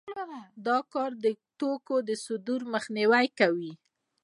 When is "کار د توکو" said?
0.93-1.95